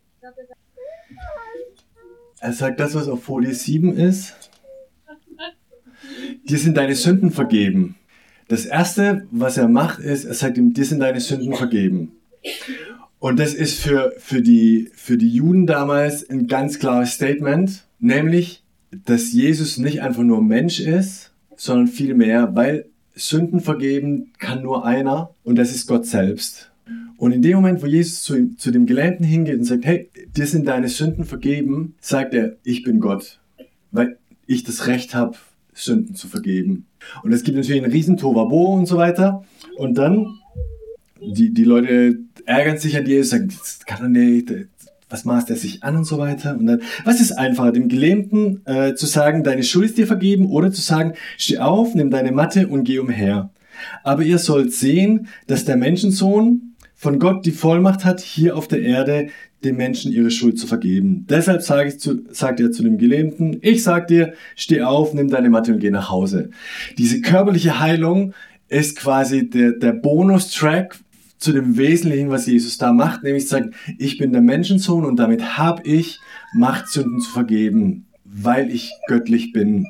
Er 2.41 2.53
sagt 2.53 2.79
das, 2.79 2.95
was 2.95 3.09
auf 3.09 3.25
Folie 3.25 3.53
7 3.53 3.97
ist. 3.97 4.35
Dir 6.45 6.59
sind 6.59 6.77
deine 6.77 6.95
Sünden 6.95 7.33
vergeben. 7.33 7.97
Das 8.49 8.65
erste, 8.65 9.27
was 9.31 9.59
er 9.59 9.69
macht, 9.69 10.01
ist, 10.01 10.25
er 10.25 10.35
sagt 10.35 10.57
ihm, 10.57 10.73
dir 10.73 10.85
sind 10.85 11.01
deine 11.01 11.21
Sünden 11.21 11.55
vergeben. 11.55 12.13
Und 13.19 13.39
das 13.39 13.53
ist 13.53 13.81
für, 13.81 14.15
für, 14.19 14.41
die, 14.41 14.91
für 14.95 15.19
die 15.19 15.29
Juden 15.29 15.67
damals 15.67 16.29
ein 16.29 16.47
ganz 16.47 16.79
klares 16.79 17.13
Statement, 17.13 17.85
nämlich, 17.99 18.63
dass 19.05 19.33
Jesus 19.33 19.77
nicht 19.77 20.03
einfach 20.03 20.23
nur 20.23 20.43
Mensch 20.43 20.81
ist, 20.81 21.33
sondern 21.57 21.89
viel 21.89 22.15
mehr, 22.15 22.55
weil 22.55 22.87
Sünden 23.15 23.61
vergeben 23.61 24.33
kann 24.39 24.63
nur 24.63 24.87
einer 24.87 25.31
und 25.45 25.57
das 25.57 25.75
ist 25.75 25.87
Gott 25.87 26.07
selbst. 26.07 26.71
Und 27.19 27.33
in 27.33 27.43
dem 27.43 27.57
Moment, 27.57 27.83
wo 27.83 27.87
Jesus 27.87 28.23
zu, 28.23 28.37
ihm, 28.37 28.59
zu 28.59 28.71
dem 28.71 28.87
Gelähmten 28.87 29.27
hingeht 29.27 29.59
und 29.59 29.65
sagt, 29.65 29.85
hey, 29.85 30.09
dir 30.37 30.47
sind 30.47 30.69
deine 30.69 30.89
Sünden 30.89 31.25
vergeben, 31.25 31.95
sagt 32.01 32.33
er, 32.33 32.57
ich 32.63 32.85
bin 32.85 33.01
Gott, 33.01 33.41
weil 33.91 34.19
ich 34.47 34.63
das 34.63 34.87
Recht 34.87 35.17
habe, 35.17 35.37
Sünden 35.79 36.15
zu 36.15 36.29
vergeben. 36.29 36.87
Und 37.23 37.33
es 37.33 37.43
gibt 37.43 37.57
natürlich 37.57 37.83
einen 37.83 37.93
riesen 37.93 38.17
Tovabo 38.17 38.75
und 38.75 38.87
so 38.87 38.97
weiter. 38.97 39.45
Und 39.77 39.97
dann, 39.99 40.39
die, 41.21 41.53
die 41.53 41.65
Leute 41.65 42.19
ärgern 42.47 42.79
sich 42.79 42.97
an 42.97 43.07
Jesus, 43.07 43.31
sagen, 43.31 43.49
das 43.49 43.81
kann 43.87 44.03
er 44.03 44.09
nicht, 44.09 44.53
was 45.09 45.25
maßt 45.25 45.51
er 45.51 45.57
sich 45.57 45.83
an 45.85 45.97
und 45.97 46.05
so 46.05 46.19
weiter. 46.19 46.57
Und 46.57 46.67
dann, 46.67 46.83
was 47.05 47.21
ist 47.21 47.33
einfacher, 47.33 47.73
dem 47.73 47.89
Gelähmten 47.89 48.63
äh, 48.67 48.95
zu 48.95 49.07
sagen, 49.07 49.45
deine 49.45 49.63
Schuld 49.63 49.87
ist 49.87 49.99
dir 49.99 50.07
vergeben 50.07 50.47
oder 50.47 50.71
zu 50.71 50.81
sagen, 50.81 51.15
steh 51.37 51.59
auf, 51.59 51.95
nimm 51.95 52.11
deine 52.11 52.33
Matte 52.33 52.69
und 52.69 52.85
geh 52.85 52.99
umher. 52.99 53.51
Aber 54.03 54.23
ihr 54.23 54.39
sollt 54.39 54.73
sehen, 54.73 55.29
dass 55.47 55.65
der 55.65 55.77
Menschensohn 55.77 56.75
von 56.95 57.21
Gott 57.21 57.47
die 57.47 57.53
Vollmacht 57.53 58.05
hat, 58.05 58.21
hier 58.21 58.57
auf 58.57 58.67
der 58.67 58.83
Erde 58.83 59.29
den 59.65 59.77
Menschen 59.77 60.13
ihre 60.13 60.31
Schuld 60.31 60.59
zu 60.59 60.67
vergeben. 60.67 61.27
Deshalb 61.29 61.63
zu, 61.63 62.23
sagt 62.31 62.61
er 62.61 62.71
zu 62.71 62.83
dem 62.83 62.99
Gelähmten, 62.99 63.59
ich 63.61 63.83
sag 63.83 64.07
dir, 64.07 64.35
steh 64.55 64.83
auf, 64.83 65.15
nimm 65.15 65.29
deine 65.29 65.51
Matte 65.51 65.73
und 65.73 65.81
geh 65.81 65.91
nach 65.91 66.11
Hause. 66.11 66.51
Diese 66.97 67.21
körperliche 67.21 67.81
Heilung 67.81 68.35
ist 68.69 68.97
quasi 68.97 69.49
der, 69.49 69.73
der 69.73 69.93
Bonustrack 69.93 70.99
zu 71.39 71.53
dem 71.53 71.77
Wesentlichen, 71.77 72.31
was 72.31 72.47
Jesus 72.47 72.79
da 72.79 72.93
macht, 72.93 73.23
nämlich 73.23 73.49
sagen, 73.49 73.73
ich 73.97 74.19
bin 74.19 74.33
der 74.33 74.43
Menschensohn 74.43 75.05
und 75.05 75.17
damit 75.17 75.57
habe 75.57 75.83
ich 75.85 76.19
Macht, 76.55 76.89
Sünden 76.89 77.21
zu 77.21 77.31
vergeben, 77.31 78.07
weil 78.25 78.71
ich 78.71 78.93
göttlich 79.07 79.53
bin. 79.53 79.87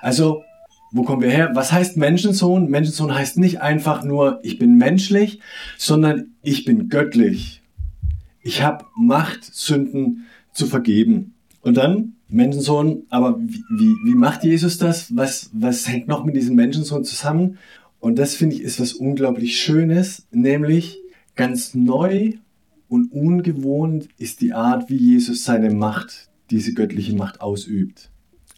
Also, 0.00 0.44
wo 0.92 1.02
kommen 1.02 1.22
wir 1.22 1.30
her? 1.30 1.50
Was 1.54 1.72
heißt 1.72 1.96
Menschensohn? 1.96 2.68
Menschensohn 2.68 3.14
heißt 3.14 3.38
nicht 3.38 3.62
einfach 3.62 4.04
nur, 4.04 4.40
ich 4.42 4.58
bin 4.58 4.76
menschlich, 4.76 5.40
sondern 5.78 6.32
ich 6.42 6.64
bin 6.64 6.88
göttlich. 6.88 7.61
Ich 8.42 8.62
habe 8.62 8.84
Macht, 8.96 9.44
Sünden 9.44 10.26
zu 10.52 10.66
vergeben. 10.66 11.34
Und 11.60 11.76
dann, 11.76 12.14
Menschensohn, 12.28 13.04
aber 13.08 13.38
wie, 13.40 13.62
wie, 13.70 13.94
wie 14.04 14.14
macht 14.14 14.42
Jesus 14.42 14.78
das? 14.78 15.14
Was, 15.16 15.50
was 15.52 15.86
hängt 15.86 16.08
noch 16.08 16.24
mit 16.24 16.34
diesem 16.34 16.56
Menschensohn 16.56 17.04
zusammen? 17.04 17.58
Und 18.00 18.18
das 18.18 18.34
finde 18.34 18.56
ich 18.56 18.62
ist 18.62 18.80
was 18.80 18.94
unglaublich 18.94 19.60
Schönes, 19.60 20.26
nämlich 20.32 20.98
ganz 21.36 21.74
neu 21.74 22.32
und 22.88 23.12
ungewohnt 23.12 24.08
ist 24.18 24.40
die 24.40 24.52
Art, 24.52 24.90
wie 24.90 24.96
Jesus 24.96 25.44
seine 25.44 25.70
Macht, 25.70 26.28
diese 26.50 26.74
göttliche 26.74 27.14
Macht 27.14 27.40
ausübt. 27.40 28.10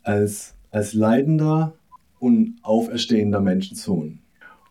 Als, 0.02 0.54
als 0.70 0.94
leidender 0.94 1.74
und 2.18 2.56
auferstehender 2.62 3.40
Menschensohn. 3.40 4.20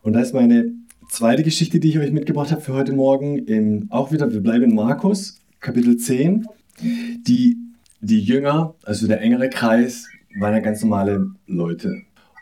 Und 0.01 0.13
da 0.13 0.21
ist 0.21 0.33
meine 0.33 0.73
zweite 1.13 1.43
Geschichte, 1.43 1.79
die 1.79 1.89
ich 1.89 1.99
euch 1.99 2.11
mitgebracht 2.11 2.51
habe 2.51 2.61
für 2.61 2.73
heute 2.73 2.91
Morgen. 2.91 3.37
In, 3.37 3.85
auch 3.91 4.11
wieder, 4.11 4.33
wir 4.33 4.41
bleiben 4.41 4.63
in 4.63 4.73
Markus, 4.73 5.39
Kapitel 5.59 5.95
10. 5.95 6.47
Die, 6.81 7.55
die 8.01 8.19
Jünger, 8.19 8.73
also 8.83 9.05
der 9.05 9.21
engere 9.21 9.47
Kreis, 9.49 10.07
waren 10.39 10.53
ja 10.53 10.59
ganz 10.59 10.81
normale 10.81 11.27
Leute. 11.45 12.01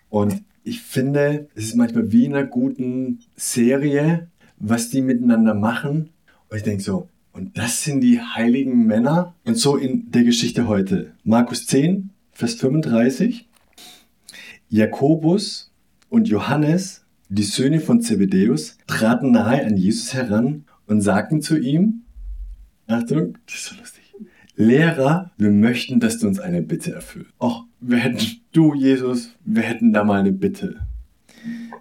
Und 0.09 0.41
ich 0.63 0.81
finde, 0.81 1.49
es 1.53 1.65
ist 1.65 1.75
manchmal 1.75 2.13
wie 2.13 2.23
in 2.23 2.33
einer 2.33 2.47
guten 2.47 3.19
Serie, 3.35 4.29
was 4.57 4.89
die 4.89 5.01
miteinander 5.01 5.53
machen. 5.53 6.09
Und 6.49 6.57
ich 6.57 6.63
denke 6.63 6.81
so, 6.81 7.09
und 7.33 7.57
das 7.57 7.83
sind 7.83 7.99
die 7.99 8.21
heiligen 8.21 8.85
Männer. 8.85 9.35
Und 9.43 9.55
so 9.55 9.75
in 9.75 10.11
der 10.11 10.23
Geschichte 10.23 10.69
heute. 10.69 11.11
Markus 11.25 11.65
10, 11.65 12.09
Vers 12.31 12.53
35. 12.53 13.49
Jakobus 14.69 15.73
und 16.07 16.29
Johannes, 16.29 17.00
die 17.31 17.43
Söhne 17.43 17.79
von 17.79 18.01
Zebedäus, 18.01 18.77
traten 18.87 19.31
nahe 19.31 19.65
an 19.65 19.77
Jesus 19.77 20.13
heran 20.13 20.65
und 20.85 20.99
sagten 20.99 21.41
zu 21.41 21.57
ihm, 21.57 22.01
Achtung, 22.87 23.37
das 23.45 23.55
ist 23.55 23.65
so 23.67 23.75
lustig. 23.77 24.03
Lehrer, 24.57 25.31
wir 25.37 25.49
möchten, 25.49 26.01
dass 26.01 26.19
du 26.19 26.27
uns 26.27 26.41
eine 26.41 26.61
Bitte 26.61 26.93
erfüllst. 26.93 27.31
Och, 27.39 27.63
wir 27.79 27.99
hätten, 27.99 28.41
du 28.51 28.73
Jesus, 28.73 29.31
wir 29.45 29.63
hätten 29.63 29.93
da 29.93 30.03
mal 30.03 30.19
eine 30.19 30.33
Bitte. 30.33 30.81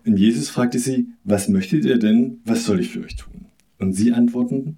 Und 0.06 0.16
Jesus 0.16 0.48
fragte 0.48 0.78
sie, 0.78 1.08
was 1.24 1.48
möchtet 1.48 1.84
ihr 1.84 1.98
denn, 1.98 2.38
was 2.44 2.64
soll 2.64 2.78
ich 2.78 2.90
für 2.90 3.00
euch 3.00 3.16
tun? 3.16 3.46
Und 3.80 3.94
sie 3.94 4.12
antworten, 4.12 4.76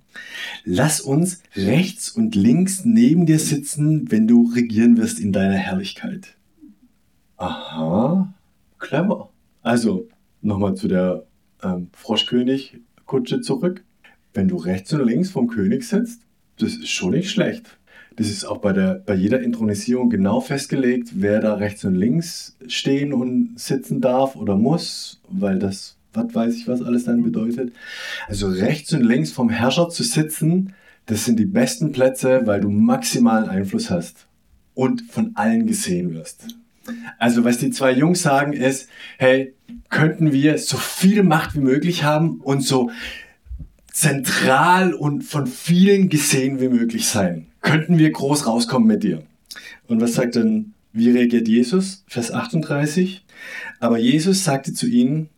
lass 0.65 1.03
uns 1.03 1.43
rechts 1.55 2.09
und 2.09 2.35
links 2.35 2.87
neben 2.87 3.27
dir 3.27 3.39
sitzen, 3.39 4.11
wenn 4.11 4.27
du 4.27 4.51
regieren 4.55 4.97
wirst 4.97 5.21
in 5.21 5.33
deiner 5.33 5.57
Herrlichkeit. 5.57 6.37
Aha, 7.37 8.33
clever. 8.79 9.29
Also, 9.61 10.09
nochmal 10.43 10.75
zu 10.75 10.89
der 10.89 11.25
ähm, 11.63 11.89
Froschkönig-Kutsche 11.93 13.41
zurück. 13.41 13.85
Wenn 14.35 14.49
du 14.49 14.57
rechts 14.57 14.93
und 14.93 15.07
links 15.07 15.31
vom 15.31 15.49
König 15.49 15.85
sitzt, 15.85 16.23
das 16.59 16.75
ist 16.75 16.89
schon 16.89 17.13
nicht 17.13 17.31
schlecht. 17.31 17.79
Das 18.17 18.29
ist 18.29 18.45
auch 18.45 18.59
bei, 18.59 18.73
der, 18.73 18.95
bei 18.95 19.15
jeder 19.15 19.41
Intronisierung 19.41 20.11
genau 20.11 20.41
festgelegt, 20.41 21.13
wer 21.15 21.41
da 21.41 21.55
rechts 21.55 21.85
und 21.85 21.95
links 21.95 22.57
stehen 22.67 23.13
und 23.13 23.59
sitzen 23.59 24.01
darf 24.01 24.37
oder 24.37 24.57
muss, 24.57 25.21
weil 25.29 25.59
das, 25.59 25.97
was 26.13 26.35
weiß 26.35 26.57
ich, 26.57 26.69
was 26.69 26.83
alles 26.83 27.05
dann 27.05 27.23
bedeutet. 27.23 27.73
Also 28.29 28.49
rechts 28.49 28.93
und 28.93 29.03
links 29.03 29.33
vom 29.33 29.49
Herrscher 29.49 29.89
zu 29.89 30.03
sitzen, 30.03 30.75
das 31.07 31.25
sind 31.25 31.39
die 31.39 31.47
besten 31.47 31.93
Plätze, 31.93 32.43
weil 32.45 32.61
du 32.61 32.69
maximalen 32.69 33.49
Einfluss 33.49 33.91
hast 33.91 34.27
und 34.75 35.03
von 35.03 35.33
allen 35.35 35.67
gesehen 35.67 36.13
wirst. 36.13 36.47
Also 37.19 37.45
was 37.45 37.59
die 37.59 37.71
zwei 37.71 37.93
Jungs 37.93 38.23
sagen 38.23 38.53
ist, 38.53 38.89
hey, 39.19 39.55
könnten 39.89 40.33
wir 40.33 40.59
so 40.59 40.77
viel 40.77 41.23
Macht 41.23 41.55
wie 41.55 41.61
möglich 41.61 42.05
haben 42.05 42.41
und 42.41 42.63
so 42.63 42.91
zentral 43.93 44.95
und 44.95 45.23
von 45.23 45.47
vielen 45.47 46.09
gesehen 46.09 46.61
wie 46.61 46.69
möglich 46.69 47.07
sein? 47.07 47.47
Könnten 47.61 47.99
wir 47.99 48.11
groß 48.11 48.47
rauskommen 48.47 48.89
mit 48.89 49.03
dir? 49.03 49.23
Und 49.87 50.01
was 50.01 50.15
sagt 50.15 50.37
dann, 50.37 50.75
wie 50.93 51.11
reagiert 51.11 51.49
Jesus? 51.49 52.05
Vers 52.07 52.33
38. 52.33 53.25
Aber 53.81 53.99
Jesus 53.99 54.45
sagte 54.45 54.73
zu 54.73 54.87
ihnen, 54.87 55.29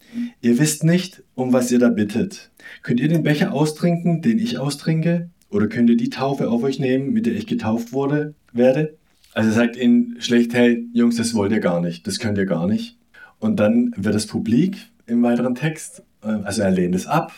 ihr 0.41 0.59
wisst 0.59 0.85
nicht, 0.85 1.23
um 1.35 1.53
was 1.53 1.71
ihr 1.71 1.79
da 1.79 1.91
bittet. 1.91 2.51
Könnt 2.83 3.01
ihr 3.01 3.09
den 3.09 3.23
Becher 3.23 3.53
austrinken, 3.53 4.23
den 4.23 4.39
ich 4.39 4.59
austrinke? 4.59 5.29
Oder 5.51 5.69
könnt 5.69 5.91
ihr 5.91 5.97
die 5.97 6.11
Taufe 6.11 6.49
auf 6.49 6.63
euch 6.63 6.79
nehmen, 6.79 7.13
mit 7.13 7.27
der 7.27 7.35
ich 7.35 7.47
getauft 7.47 7.93
wurde, 7.93 8.35
werde? 8.53 8.97
Also 9.35 9.51
sagt 9.51 9.77
ihnen 9.77 10.17
schlecht, 10.21 10.55
hey 10.55 10.89
Jungs, 10.93 11.17
das 11.17 11.35
wollt 11.35 11.53
ihr 11.53 11.61
gar 11.61 11.81
nicht, 11.81 12.07
das 12.07 12.19
könnt 12.19 12.39
ihr 12.39 12.47
gar 12.47 12.67
nicht. 12.67 12.97
Und 13.41 13.61
dann 13.61 13.93
wird 13.97 14.15
das 14.15 14.27
publik 14.27 14.77
im 15.07 15.23
weiteren 15.23 15.55
Text, 15.55 16.03
äh, 16.23 16.29
also 16.29 16.63
er 16.63 16.71
lehnt 16.71 16.95
es 16.95 17.07
ab, 17.07 17.33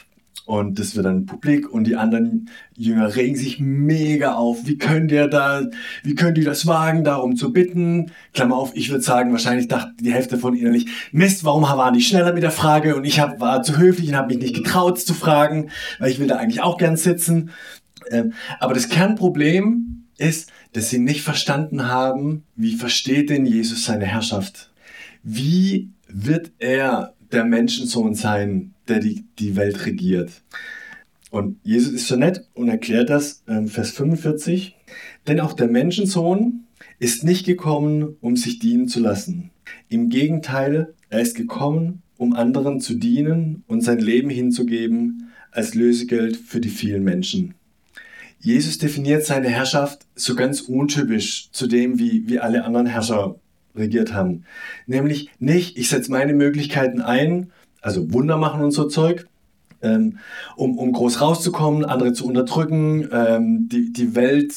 und 0.46 0.78
das 0.78 0.94
wird 0.94 1.06
dann 1.06 1.26
publik 1.26 1.68
und 1.68 1.88
die 1.88 1.96
anderen 1.96 2.48
Jünger 2.76 3.16
regen 3.16 3.34
sich 3.34 3.58
mega 3.58 4.34
auf. 4.34 4.58
Wie 4.64 4.78
könnt 4.78 5.10
ihr 5.10 5.26
da, 5.26 5.62
wie 6.04 6.14
könnt 6.14 6.38
ihr 6.38 6.44
das 6.44 6.68
wagen, 6.68 7.02
darum 7.02 7.34
zu 7.34 7.52
bitten? 7.52 8.12
Klammer 8.32 8.56
auf, 8.56 8.70
ich 8.76 8.90
würde 8.90 9.02
sagen, 9.02 9.32
wahrscheinlich 9.32 9.66
dachte 9.66 9.94
die 9.98 10.12
Hälfte 10.12 10.38
von 10.38 10.54
ihnen 10.54 10.70
nicht, 10.70 10.88
Mist, 11.10 11.44
warum 11.44 11.64
waren 11.64 11.94
die 11.94 12.00
schneller 12.00 12.32
mit 12.32 12.44
der 12.44 12.52
Frage 12.52 12.94
und 12.94 13.04
ich 13.04 13.18
hab, 13.18 13.40
war 13.40 13.64
zu 13.64 13.76
höflich 13.76 14.10
und 14.10 14.16
habe 14.16 14.28
mich 14.28 14.38
nicht 14.38 14.54
getraut 14.54 15.00
zu 15.00 15.14
fragen, 15.14 15.70
weil 15.98 16.12
ich 16.12 16.20
will 16.20 16.28
da 16.28 16.36
eigentlich 16.36 16.62
auch 16.62 16.78
gern 16.78 16.96
sitzen. 16.96 17.50
Ähm, 18.12 18.32
aber 18.60 18.72
das 18.72 18.88
Kernproblem 18.88 20.05
ist, 20.18 20.50
dass 20.72 20.90
sie 20.90 20.98
nicht 20.98 21.22
verstanden 21.22 21.88
haben, 21.88 22.44
wie 22.54 22.74
versteht 22.74 23.30
denn 23.30 23.46
Jesus 23.46 23.84
seine 23.84 24.06
Herrschaft? 24.06 24.70
Wie 25.22 25.90
wird 26.08 26.52
er 26.58 27.16
der 27.32 27.44
Menschensohn 27.44 28.14
sein, 28.14 28.74
der 28.88 29.00
die, 29.00 29.24
die 29.38 29.56
Welt 29.56 29.86
regiert. 29.86 30.42
Und 31.30 31.58
Jesus 31.62 31.92
ist 31.92 32.06
so 32.06 32.16
nett 32.16 32.46
und 32.54 32.68
erklärt 32.68 33.10
das, 33.10 33.42
ähm, 33.48 33.68
Vers 33.68 33.90
45. 33.90 34.76
Denn 35.26 35.40
auch 35.40 35.52
der 35.52 35.68
Menschensohn 35.68 36.64
ist 36.98 37.24
nicht 37.24 37.44
gekommen, 37.44 38.16
um 38.20 38.36
sich 38.36 38.58
dienen 38.58 38.88
zu 38.88 39.00
lassen. 39.00 39.50
Im 39.88 40.08
Gegenteil, 40.08 40.94
er 41.10 41.20
ist 41.20 41.36
gekommen, 41.36 42.02
um 42.16 42.32
anderen 42.32 42.80
zu 42.80 42.94
dienen 42.94 43.64
und 43.66 43.82
sein 43.82 43.98
Leben 43.98 44.30
hinzugeben 44.30 45.30
als 45.50 45.74
Lösegeld 45.74 46.36
für 46.36 46.60
die 46.60 46.70
vielen 46.70 47.02
Menschen. 47.02 47.54
Jesus 48.38 48.78
definiert 48.78 49.24
seine 49.24 49.48
Herrschaft 49.48 50.06
so 50.14 50.34
ganz 50.34 50.60
untypisch 50.60 51.50
zu 51.52 51.66
dem, 51.66 51.98
wie, 51.98 52.28
wie 52.28 52.38
alle 52.38 52.64
anderen 52.64 52.86
Herrscher 52.86 53.36
regiert 53.74 54.12
haben. 54.12 54.44
Nämlich 54.86 55.30
nicht, 55.38 55.76
ich 55.76 55.88
setze 55.88 56.10
meine 56.10 56.32
Möglichkeiten 56.32 57.00
ein, 57.00 57.52
also 57.80 58.12
Wunder 58.12 58.36
machen 58.36 58.62
und 58.62 58.70
so 58.70 58.88
Zeug, 58.88 59.26
ähm, 59.82 60.18
um, 60.56 60.78
um 60.78 60.92
groß 60.92 61.20
rauszukommen, 61.20 61.84
andere 61.84 62.12
zu 62.12 62.26
unterdrücken, 62.26 63.08
ähm, 63.12 63.68
die, 63.68 63.92
die 63.92 64.14
Welt 64.14 64.54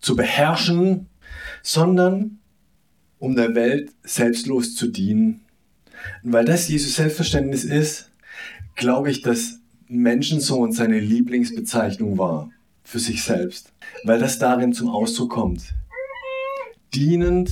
zu 0.00 0.16
beherrschen, 0.16 1.06
sondern 1.62 2.38
um 3.18 3.34
der 3.34 3.54
Welt 3.54 3.90
selbstlos 4.02 4.74
zu 4.74 4.88
dienen. 4.88 5.40
Und 6.22 6.32
weil 6.32 6.44
das 6.44 6.68
Jesus 6.68 6.94
Selbstverständnis 6.94 7.64
ist, 7.64 8.10
glaube 8.76 9.10
ich, 9.10 9.22
dass 9.22 9.58
Menschensohn 9.88 10.72
seine 10.72 11.00
Lieblingsbezeichnung 11.00 12.18
war 12.18 12.50
für 12.88 12.98
sich 12.98 13.22
selbst, 13.22 13.70
weil 14.04 14.18
das 14.18 14.38
darin 14.38 14.72
zum 14.72 14.88
Ausdruck 14.88 15.28
kommt. 15.28 15.74
Dienend 16.94 17.50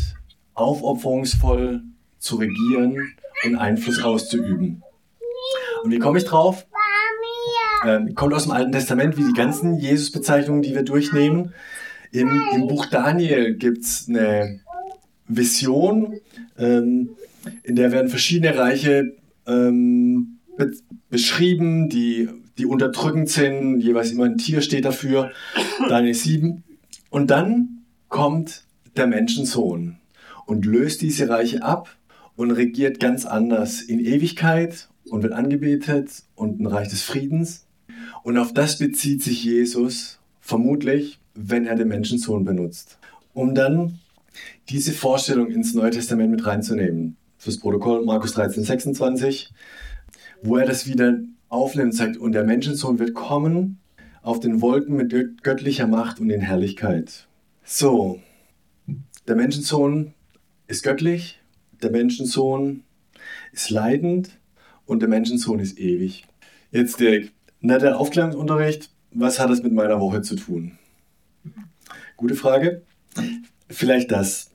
aufopferungsvoll 0.55 1.83
zu 2.19 2.37
regieren 2.37 3.13
und 3.45 3.57
Einfluss 3.57 4.03
auszuüben. 4.03 4.83
Und 5.85 5.91
wie 5.91 5.99
komme 5.99 6.17
ich 6.17 6.25
drauf? 6.25 6.67
Ähm, 7.85 8.15
kommt 8.15 8.33
aus 8.33 8.45
dem 8.45 8.53
Alten 8.53 8.73
Testament, 8.73 9.19
wie 9.19 9.27
die 9.27 9.35
ganzen 9.35 9.79
Jesus-Bezeichnungen, 9.79 10.63
die 10.63 10.75
wir 10.75 10.85
durchnehmen. 10.85 11.53
Im, 12.13 12.43
im 12.55 12.67
Buch 12.67 12.87
Daniel 12.87 13.57
gibt 13.57 13.85
es 13.85 14.09
eine 14.09 14.61
Vision, 15.29 16.19
ähm, 16.57 17.11
in 17.63 17.77
der 17.77 17.93
werden 17.93 18.09
verschiedene 18.09 18.57
Reiche 18.57 19.15
ähm, 19.47 20.39
be 20.57 20.73
beschrieben, 21.11 21.91
die, 21.91 22.31
die 22.59 22.67
unterdrückend 22.67 23.29
sind, 23.29 23.81
jeweils 23.81 24.11
immer 24.11 24.25
ein 24.25 24.39
Tier 24.39 24.61
steht 24.61 24.85
dafür, 24.85 25.31
Daniel 25.89 26.15
7. 26.15 26.65
Und 27.11 27.31
dann 27.31 27.83
kommt 28.09 28.65
der 28.97 29.07
Menschensohn 29.07 29.99
und 30.47 30.65
löst 30.65 31.03
diese 31.03 31.29
Reiche 31.29 31.63
ab 31.63 31.97
und 32.37 32.51
regiert 32.51 33.01
ganz 33.01 33.27
anders 33.27 33.83
in 33.83 34.01
Ewigkeit 34.01 34.89
und 35.11 35.23
wird 35.23 35.33
angebetet 35.33 36.23
und 36.35 36.61
ein 36.61 36.67
Reich 36.67 36.89
des 36.89 37.03
Friedens. 37.03 37.67
Und 38.23 38.39
auf 38.39 38.53
das 38.53 38.79
bezieht 38.79 39.23
sich 39.23 39.45
Jesus 39.45 40.19
vermutlich, 40.41 41.19
wenn 41.35 41.67
er 41.67 41.75
den 41.75 41.89
Menschensohn 41.89 42.45
benutzt, 42.45 42.99
um 43.35 43.55
dann 43.55 43.99
diese 44.69 44.93
Vorstellung 44.93 45.51
ins 45.51 45.75
Neue 45.75 45.91
Testament 45.91 46.31
mit 46.31 46.47
reinzunehmen. 46.47 47.17
Fürs 47.39 47.59
Protokoll 47.59 48.05
Markus 48.05 48.33
13, 48.33 48.65
26, 48.65 49.53
wo 50.43 50.57
er 50.57 50.67
das 50.67 50.87
wieder 50.87 51.19
aufnimmt 51.49 51.93
und 51.93 51.97
sagt, 51.97 52.17
und 52.17 52.33
der 52.33 52.45
Menschensohn 52.45 52.99
wird 52.99 53.15
kommen 53.15 53.79
auf 54.23 54.41
den 54.41 54.61
Wolken 54.61 54.97
mit 54.97 55.43
göttlicher 55.43 55.87
Macht 55.87 56.21
und 56.21 56.31
in 56.31 56.41
Herrlichkeit. 56.41 57.29
So, 57.65 58.21
der 59.29 59.37
Menschensohn 59.37 60.15
ist 60.67 60.83
göttlich, 60.83 61.41
der 61.83 61.91
Menschensohn 61.91 62.83
ist 63.53 63.71
leidend 63.71 64.31
und 64.85 65.01
der 65.01 65.09
Menschensohn 65.09 65.61
ist 65.61 65.79
ewig. 65.79 66.27
Jetzt 66.71 67.01
Dirk, 67.01 67.31
netter 67.61 67.99
Aufklärungsunterricht, 67.99 68.91
was 69.13 69.39
hat 69.39 69.51
das 69.51 69.63
mit 69.63 69.73
meiner 69.73 70.01
Woche 70.01 70.23
zu 70.23 70.37
tun? 70.37 70.79
Gute 72.17 72.35
Frage. 72.35 72.83
Vielleicht 73.69 74.11
das. 74.11 74.51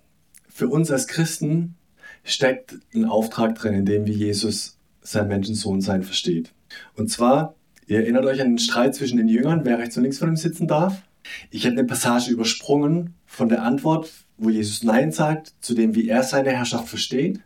Für 0.50 0.68
uns 0.68 0.92
als 0.92 1.08
Christen 1.08 1.76
steckt 2.24 2.78
ein 2.94 3.06
Auftrag 3.06 3.56
drin, 3.56 3.74
in 3.74 3.86
dem 3.86 4.06
wie 4.06 4.14
Jesus 4.14 4.78
sein 5.02 5.28
Menschensohn 5.28 5.82
sein 5.82 6.04
versteht. 6.04 6.54
Und 6.96 7.10
zwar, 7.10 7.56
ihr 7.88 8.00
erinnert 8.00 8.26
euch 8.26 8.42
an 8.42 8.50
den 8.50 8.60
Streit 8.60 8.96
zwischen 8.96 9.18
den 9.18 9.28
Jüngern, 9.28 9.62
wer 9.64 9.80
rechts 9.80 9.98
und 9.98 10.04
links 10.04 10.20
von 10.20 10.30
ihm 10.30 10.38
sitzen 10.38 10.68
darf. 10.68 11.04
Ich 11.50 11.66
habe 11.66 11.78
eine 11.78 11.88
Passage 11.88 12.32
übersprungen 12.32 13.14
von 13.26 13.50
der 13.50 13.64
Antwort 13.64 14.10
wo 14.42 14.50
Jesus 14.50 14.84
Nein 14.84 15.12
sagt, 15.12 15.54
zu 15.62 15.76
dem, 15.76 15.96
wie 15.96 16.10
er 16.10 16.24
seine 16.24 16.50
Herrschaft 16.50 16.90
versteht. 16.90 17.40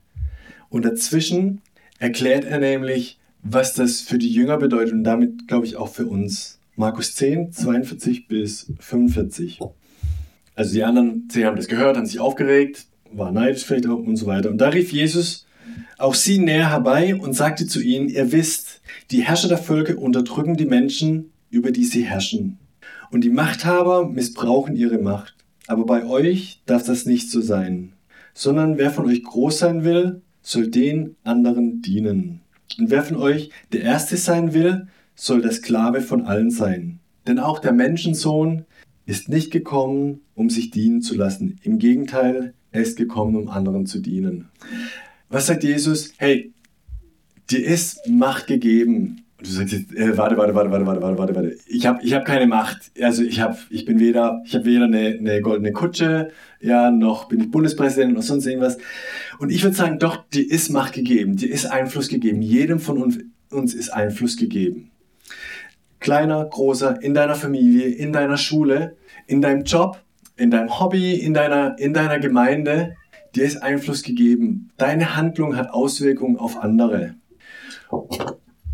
Und 0.69 0.85
dazwischen 0.85 1.61
erklärt 1.99 2.45
er 2.45 2.57
nämlich, 2.57 3.19
was 3.43 3.73
das 3.73 3.99
für 3.99 4.17
die 4.17 4.31
Jünger 4.31 4.57
bedeutet 4.57 4.93
und 4.93 5.03
damit, 5.03 5.47
glaube 5.47 5.65
ich, 5.65 5.75
auch 5.75 5.89
für 5.89 6.07
uns. 6.07 6.57
Markus 6.77 7.13
10, 7.15 7.51
42 7.51 8.27
bis 8.27 8.71
45. 8.79 9.59
Also 10.55 10.73
die 10.73 10.83
anderen 10.83 11.29
zehn 11.29 11.45
haben 11.45 11.57
das 11.57 11.67
gehört, 11.67 11.97
haben 11.97 12.05
sich 12.05 12.19
aufgeregt, 12.19 12.85
war 13.11 13.31
neidisch 13.31 13.65
vielleicht 13.65 13.87
auch 13.87 13.97
und 13.97 14.15
so 14.15 14.25
weiter. 14.25 14.49
Und 14.49 14.59
da 14.59 14.69
rief 14.69 14.91
Jesus 14.91 15.45
auch 15.97 16.15
sie 16.15 16.37
näher 16.37 16.71
herbei 16.71 17.15
und 17.15 17.33
sagte 17.33 17.67
zu 17.67 17.81
ihnen, 17.81 18.07
ihr 18.07 18.31
wisst, 18.31 18.74
die 19.11 19.21
Herrscher 19.21 19.47
der 19.47 19.57
Völker 19.57 19.97
unterdrücken 19.97 20.57
die 20.57 20.65
Menschen, 20.65 21.31
über 21.49 21.71
die 21.71 21.85
sie 21.85 22.03
herrschen. 22.03 22.57
Und 23.11 23.23
die 23.23 23.29
Machthaber 23.29 24.07
missbrauchen 24.07 24.75
ihre 24.75 24.97
Macht. 24.97 25.35
Aber 25.67 25.85
bei 25.85 26.05
euch 26.05 26.61
darf 26.65 26.85
das 26.85 27.05
nicht 27.05 27.31
so 27.31 27.41
sein, 27.41 27.93
sondern 28.33 28.77
wer 28.77 28.91
von 28.91 29.05
euch 29.05 29.23
groß 29.23 29.59
sein 29.59 29.83
will, 29.83 30.21
soll 30.41 30.67
den 30.67 31.15
anderen 31.23 31.81
dienen. 31.81 32.41
Und 32.77 32.91
wer 32.91 33.03
von 33.03 33.17
euch 33.17 33.49
der 33.71 33.81
Erste 33.81 34.17
sein 34.17 34.53
will, 34.53 34.87
soll 35.15 35.41
der 35.41 35.51
Sklave 35.51 36.01
von 36.01 36.25
allen 36.25 36.51
sein. 36.51 36.99
Denn 37.25 37.39
auch 37.39 37.59
der 37.59 37.71
Menschensohn 37.71 38.65
ist 39.05 39.29
nicht 39.29 39.51
gekommen, 39.51 40.21
um 40.35 40.49
sich 40.49 40.71
dienen 40.71 41.01
zu 41.01 41.15
lassen. 41.15 41.57
Im 41.63 41.79
Gegenteil, 41.79 42.53
er 42.71 42.81
ist 42.81 42.97
gekommen, 42.97 43.35
um 43.35 43.47
anderen 43.47 43.85
zu 43.85 43.99
dienen. 43.99 44.49
Was 45.29 45.47
sagt 45.47 45.63
Jesus? 45.63 46.13
Hey, 46.17 46.51
dir 47.49 47.65
ist 47.65 48.07
Macht 48.07 48.47
gegeben. 48.47 49.25
Du 49.37 49.49
sagst 49.49 49.73
jetzt, 49.73 49.93
äh, 49.93 50.17
warte, 50.17 50.37
warte, 50.37 50.55
warte, 50.55 50.71
warte, 50.71 50.85
warte, 50.85 51.01
warte, 51.01 51.17
warte, 51.17 51.35
warte. 51.35 51.57
Ich 51.67 51.85
habe 51.85 51.99
ich 52.03 52.13
hab 52.13 52.25
keine 52.25 52.47
Macht. 52.47 52.91
Also 53.01 53.21
ich 53.21 53.41
habe, 53.41 53.57
ich 53.69 53.85
bin 53.85 53.99
weder, 53.99 54.41
ich 54.45 54.55
habe 54.55 54.65
weder 54.65 54.85
eine, 54.85 55.17
eine 55.19 55.41
goldene 55.41 55.71
Kutsche, 55.71 56.31
ja, 56.61 56.89
noch 56.89 57.27
bin 57.27 57.41
ich 57.41 57.51
Bundespräsident 57.51 58.13
noch 58.13 58.23
sonst 58.23 58.45
irgendwas. 58.45 58.77
Und 59.37 59.51
ich 59.51 59.61
würde 59.63 59.75
sagen, 59.75 59.99
doch, 59.99 60.23
dir 60.29 60.49
ist 60.49 60.69
Macht 60.69 60.93
gegeben, 60.93 61.35
dir 61.35 61.51
ist 61.51 61.65
Einfluss 61.65 62.07
gegeben. 62.07 62.41
Jedem 62.41 62.79
von 62.79 62.97
uns, 62.97 63.19
uns 63.51 63.73
ist 63.73 63.89
Einfluss 63.89 64.37
gegeben. 64.37 64.91
Kleiner, 65.99 66.45
großer, 66.45 67.01
in 67.01 67.13
deiner 67.13 67.35
Familie, 67.35 67.87
in 67.87 68.13
deiner 68.13 68.37
Schule, 68.37 68.95
in 69.27 69.41
deinem 69.41 69.63
Job, 69.63 69.99
in 70.37 70.49
deinem 70.49 70.79
Hobby, 70.79 71.15
in 71.15 71.33
deiner, 71.33 71.77
in 71.77 71.93
deiner 71.93 72.19
Gemeinde. 72.19 72.95
Dir 73.35 73.43
ist 73.43 73.61
Einfluss 73.61 74.01
gegeben. 74.01 74.71
Deine 74.77 75.17
Handlung 75.17 75.57
hat 75.57 75.71
Auswirkungen 75.71 76.37
auf 76.37 76.57
andere. 76.57 77.15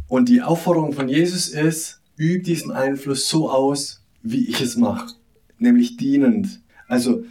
Und 0.08 0.30
die 0.30 0.41
Aufforderung 0.41 0.94
von 0.94 1.08
Jesus 1.08 1.48
ist, 1.48 2.01
üb 2.18 2.44
diesen 2.44 2.72
Einfluss 2.72 3.27
so 3.27 3.50
aus, 3.50 4.03
wie 4.22 4.48
ich 4.48 4.62
es 4.62 4.75
mache. 4.75 5.15
Nämlich 5.58 5.98
dienend. 5.98 6.62
Also 6.88 7.24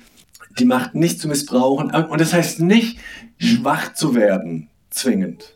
die 0.58 0.64
Macht 0.64 0.94
nicht 0.94 1.20
zu 1.20 1.28
missbrauchen. 1.28 1.90
Und 1.90 2.20
das 2.20 2.32
heißt 2.32 2.60
nicht, 2.60 2.98
schwach 3.38 3.94
zu 3.94 4.14
werden, 4.14 4.68
zwingend. 4.90 5.54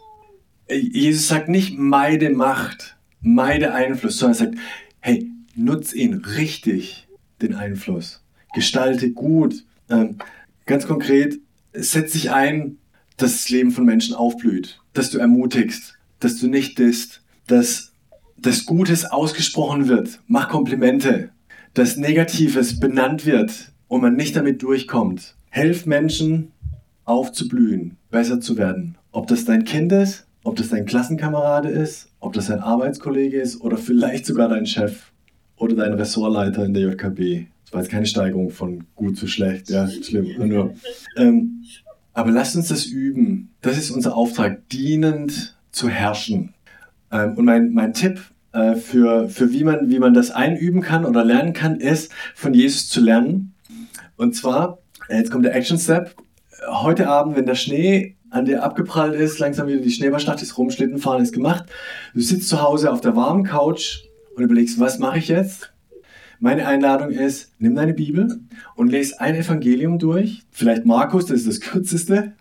Jesus 0.71 1.29
sagt 1.29 1.49
nicht, 1.49 1.79
meide 1.79 2.31
Macht, 2.31 2.97
meide 3.21 3.75
Einfluss, 3.75 4.19
sondern 4.19 4.35
er 4.35 4.45
sagt, 4.47 4.59
hey, 5.01 5.31
nutz 5.55 5.93
ihn 5.93 6.15
richtig, 6.15 7.07
den 7.43 7.55
Einfluss. 7.55 8.23
Gestalte 8.55 9.11
gut. 9.11 9.65
Ähm, 9.91 10.19
ganz 10.67 10.87
konkret, 10.87 11.39
setz 11.73 12.13
dich 12.13 12.31
ein, 12.31 12.79
dass 13.17 13.33
das 13.33 13.49
Leben 13.49 13.71
von 13.71 13.85
Menschen 13.85 14.15
aufblüht, 14.15 14.81
dass 14.93 15.11
du 15.11 15.19
ermutigst, 15.19 15.95
dass 16.25 16.39
du 16.39 16.49
nicht 16.49 16.79
disst, 16.79 17.21
dass 17.47 17.93
das 18.39 18.65
Gutes 18.65 19.05
ausgesprochen 19.05 19.89
wird. 19.89 20.21
Mach 20.27 20.49
Komplimente, 20.49 21.31
dass 21.75 21.97
Negatives 21.97 22.81
benannt 22.81 23.27
wird 23.27 23.73
und 23.89 24.01
man 24.01 24.17
nicht 24.17 24.35
damit 24.35 24.63
durchkommt. 24.63 25.35
Helf 25.51 25.87
Menschen 25.87 26.53
aufzublühen, 27.05 27.97
besser 28.11 28.41
zu 28.41 28.57
werden. 28.57 28.97
Ob 29.13 29.27
das 29.27 29.45
dein 29.45 29.65
Kind 29.65 29.93
ist, 29.93 30.27
ob 30.43 30.57
das 30.57 30.69
dein 30.69 30.87
Klassenkamerade 30.87 31.69
ist, 31.69 32.09
ob 32.21 32.33
das 32.33 32.47
dein 32.47 32.61
Arbeitskollege 32.61 33.41
ist 33.41 33.61
oder 33.61 33.77
vielleicht 33.77 34.27
sogar 34.27 34.49
dein 34.49 34.67
Chef 34.67 35.13
oder 35.57 35.75
dein 35.77 35.93
Ressortleiter 35.93 36.65
in 36.65 36.75
der 36.75 36.85
JKB. 36.85 37.47
Das 37.65 37.73
war 37.73 37.81
jetzt 37.83 37.91
keine 37.91 38.07
Steigerung 38.07 38.51
von 38.51 38.85
gut 38.95 39.17
zu 39.17 39.27
schlecht, 39.27 39.69
ja, 39.71 39.89
schlimm. 39.89 40.49
Nur, 40.49 40.75
ähm, 41.17 41.65
aber 42.13 42.31
lasst 42.31 42.57
uns 42.57 42.69
das 42.69 42.87
üben. 42.87 43.51
Das 43.61 43.77
ist 43.77 43.91
unser 43.91 44.17
Auftrag, 44.17 44.69
dienend 44.71 45.55
zu 45.75 45.89
herrschen. 45.89 46.55
Ähm, 47.11 47.35
und 47.35 47.45
mein, 47.45 47.73
mein 47.73 47.93
Tipp 47.93 48.21
äh, 48.53 48.77
für, 48.77 49.29
für 49.29 49.53
wie, 49.53 49.65
man, 49.65 49.91
wie 49.91 49.99
man 49.99 50.15
das 50.15 50.31
einüben 50.31 50.81
kann 50.81 51.05
oder 51.05 51.25
lernen 51.25 51.53
kann, 51.53 51.81
ist, 51.81 52.13
von 52.35 52.55
Jesus 52.55 52.89
zu 52.89 53.01
lernen. 53.01 53.55
Und 54.17 54.35
zwar, 54.35 54.79
äh, 55.09 55.19
jetzt 55.19 55.31
kommt 55.31 55.45
der 55.45 55.55
Action 55.55 55.79
Step. 55.79 56.15
Heute 56.71 57.09
Abend, 57.09 57.37
wenn 57.37 57.47
der 57.47 57.57
Schnee 57.57 58.17
an 58.31 58.47
dir 58.47 58.65
abgeprallt 58.65 59.15
ist, 59.15 59.39
langsam 59.39 59.69
wieder 59.69 59.81
die 59.81 59.91
Schneeballschlacht 59.91 60.43
ist 60.43 60.57
rum, 60.57 60.71
Schlittenfahren 60.71 61.23
ist 61.23 61.33
gemacht. 61.33 61.65
Du 62.15 62.21
sitzt 62.21 62.49
zu 62.49 62.63
Hause 62.63 62.93
auf 62.93 63.01
der 63.01 63.17
warmen 63.17 63.45
Couch 63.45 64.03
und 64.35 64.43
überlegst, 64.43 64.81
was 64.81 64.99
mache 64.99 65.19
ich 65.19 65.29
jetzt? 65.29 65.73
Meine 66.41 66.67
Einladung 66.67 67.11
ist, 67.11 67.53
nimm 67.59 67.75
deine 67.75 67.95
Bibel 67.95 68.41
und 68.75 68.89
lese 68.89 69.21
ein 69.21 69.37
Evangelium 69.37 69.99
durch, 69.99 70.43
vielleicht 70.51 70.85
Markus, 70.85 71.27
das 71.27 71.39
ist 71.39 71.49
das 71.49 71.61
kürzeste, 71.61 72.33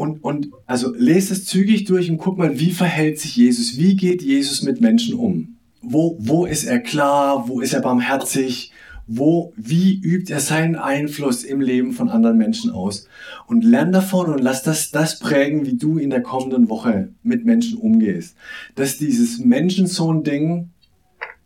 und, 0.00 0.24
und 0.24 0.48
also 0.64 0.94
lese 0.96 1.34
es 1.34 1.44
zügig 1.44 1.84
durch 1.84 2.10
und 2.10 2.16
guck 2.16 2.38
mal, 2.38 2.58
wie 2.58 2.70
verhält 2.70 3.18
sich 3.18 3.36
Jesus, 3.36 3.76
wie 3.76 3.96
geht 3.96 4.22
Jesus 4.22 4.62
mit 4.62 4.80
Menschen 4.80 5.12
um? 5.14 5.56
Wo, 5.82 6.16
wo 6.18 6.46
ist 6.46 6.64
er 6.64 6.78
klar, 6.78 7.48
wo 7.48 7.60
ist 7.60 7.74
er 7.74 7.82
barmherzig, 7.82 8.72
wo, 9.06 9.52
wie 9.56 10.00
übt 10.00 10.32
er 10.32 10.40
seinen 10.40 10.76
Einfluss 10.76 11.44
im 11.44 11.60
Leben 11.60 11.92
von 11.92 12.08
anderen 12.08 12.38
Menschen 12.38 12.70
aus? 12.70 13.08
Und 13.46 13.62
lern 13.62 13.92
davon 13.92 14.32
und 14.32 14.40
lass 14.40 14.62
das, 14.62 14.90
das 14.90 15.18
prägen, 15.18 15.66
wie 15.66 15.76
du 15.76 15.98
in 15.98 16.08
der 16.08 16.22
kommenden 16.22 16.70
Woche 16.70 17.10
mit 17.22 17.44
Menschen 17.44 17.76
umgehst. 17.76 18.36
Dass 18.76 18.96
dieses 18.96 19.38
Menschensohn-Ding, 19.38 20.70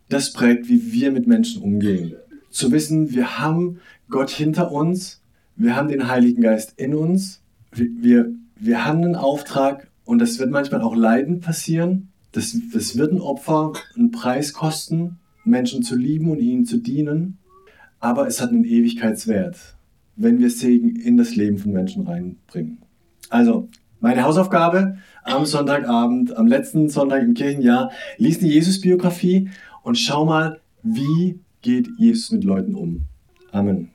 das 0.07 0.31
prägt, 0.31 0.69
wie 0.69 0.93
wir 0.93 1.11
mit 1.11 1.27
Menschen 1.27 1.61
umgehen. 1.61 2.13
Zu 2.51 2.71
wissen, 2.71 3.11
wir 3.11 3.37
haben 3.37 3.81
Gott 4.09 4.29
hinter 4.29 4.71
uns, 4.71 5.21
wir 5.57 5.75
haben 5.75 5.89
den 5.89 6.07
Heiligen 6.07 6.41
Geist 6.41 6.75
in 6.77 6.95
uns, 6.95 7.41
wir, 7.75 8.33
wir 8.55 8.85
haben 8.85 9.03
einen 9.03 9.15
Auftrag 9.15 9.87
und 10.05 10.19
das 10.19 10.39
wird 10.39 10.51
manchmal 10.51 10.81
auch 10.81 10.95
leidend 10.95 11.41
passieren. 11.41 12.09
Das, 12.31 12.57
das 12.73 12.97
wird 12.97 13.11
ein 13.11 13.21
Opfer, 13.21 13.73
einen 13.95 14.11
Preis 14.11 14.53
kosten, 14.53 15.19
Menschen 15.43 15.83
zu 15.83 15.95
lieben 15.95 16.29
und 16.29 16.39
ihnen 16.39 16.65
zu 16.65 16.77
dienen 16.77 17.37
aber 18.05 18.27
es 18.27 18.39
hat 18.39 18.49
einen 18.49 18.65
Ewigkeitswert, 18.65 19.57
wenn 20.15 20.37
wir 20.37 20.51
Segen 20.51 20.95
in 20.95 21.17
das 21.17 21.35
Leben 21.35 21.57
von 21.57 21.71
Menschen 21.71 22.05
reinbringen. 22.05 22.77
Also, 23.29 23.69
meine 23.99 24.23
Hausaufgabe 24.23 24.97
am 25.23 25.45
Sonntagabend, 25.45 26.37
am 26.37 26.45
letzten 26.45 26.89
Sonntag 26.89 27.23
im 27.23 27.33
Kirchenjahr, 27.33 27.91
lies 28.17 28.37
die 28.37 28.49
Jesus-Biografie 28.49 29.49
und 29.81 29.97
schau 29.97 30.25
mal, 30.25 30.59
wie 30.83 31.39
geht 31.63 31.89
Jesus 31.97 32.31
mit 32.31 32.43
Leuten 32.43 32.75
um. 32.75 33.01
Amen. 33.51 33.94